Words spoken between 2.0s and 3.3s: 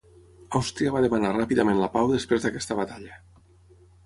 després d'aquesta batalla.